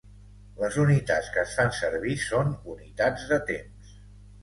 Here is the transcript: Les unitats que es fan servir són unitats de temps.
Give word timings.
Les 0.61 0.77
unitats 0.83 1.29
que 1.35 1.41
es 1.43 1.53
fan 1.59 1.71
servir 1.81 2.17
són 2.25 2.53
unitats 2.79 3.31
de 3.35 3.43
temps. 3.55 3.97